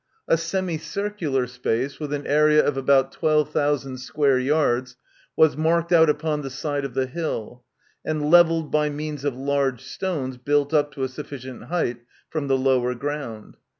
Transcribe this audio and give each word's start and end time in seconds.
A 0.27 0.35
semicircular 0.35 1.45
space, 1.45 1.99
with 1.99 2.11
an 2.11 2.25
area 2.25 2.65
of 2.65 2.75
about 2.75 3.11
twelve 3.11 3.51
thousand 3.51 3.99
square 3.99 4.39
yards, 4.39 4.95
was 5.35 5.55
marked 5.55 5.91
out 5.91 6.09
upon 6.09 6.41
the 6.41 6.49
side 6.49 6.83
of 6.85 6.95
the 6.95 7.05
hill, 7.05 7.63
and 8.03 8.31
levelled 8.31 8.71
by 8.71 8.89
means 8.89 9.23
of 9.23 9.35
large 9.35 9.83
stones 9.83 10.37
built 10.37 10.73
up 10.73 10.91
to 10.93 11.03
a 11.03 11.07
sufficient 11.07 11.65
height 11.65 11.97
from 12.31 12.47
the 12.47 12.57
lower 12.57 12.95
ground. 12.95 13.57